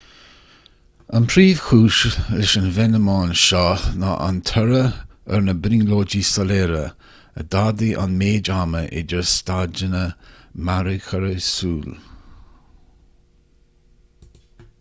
an 1.17 1.25
phríomhchúis 1.31 1.97
leis 2.37 2.53
an 2.59 2.63
bhfeiniméan 2.77 3.33
seo 3.41 3.65
ná 4.05 4.13
an 4.27 4.39
toradh 4.51 4.95
ar 5.35 5.43
na 5.49 5.53
brionglóidí 5.65 6.21
soiléire 6.29 6.81
a 7.41 7.45
d'fhadaigh 7.55 7.93
an 8.05 8.15
méid 8.23 8.49
ama 8.59 8.81
idir 9.03 9.27
staideanna 9.33 10.01
mearchorraí 10.71 11.43
súl 11.51 11.85
mcs 11.93 14.65